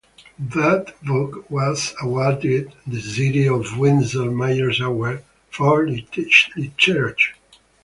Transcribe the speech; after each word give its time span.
That 0.55 0.95
book 1.03 1.47
was 1.51 1.93
awarded 2.01 2.73
the 2.87 2.99
City 2.99 3.47
of 3.47 3.77
Windsor 3.77 4.31
Mayor's 4.31 4.79
Award 4.81 5.23
for 5.51 5.87
literature. 5.87 7.15